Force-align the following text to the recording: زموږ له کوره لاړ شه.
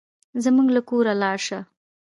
زموږ 0.43 0.67
له 0.75 0.81
کوره 0.89 1.13
لاړ 1.21 1.37
شه. 1.47 1.59